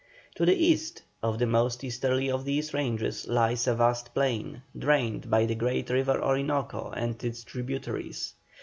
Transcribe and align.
To 0.33 0.47
the 0.47 0.55
east 0.55 1.03
of 1.21 1.37
the 1.37 1.45
most 1.45 1.83
easterly 1.83 2.31
of 2.31 2.43
these 2.43 2.73
ranges 2.73 3.27
lies 3.27 3.67
a 3.67 3.75
vast 3.75 4.15
plain, 4.15 4.63
drained 4.75 5.29
by 5.29 5.45
the 5.45 5.53
great 5.53 5.91
river 5.91 6.19
Orinoco 6.19 6.89
and 6.89 7.23
its 7.23 7.43
tributaries. 7.43 8.33